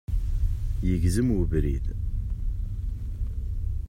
Yegzem 0.87 1.29
ubrid 1.39 1.85